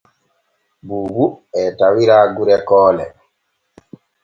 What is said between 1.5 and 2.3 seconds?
e tawira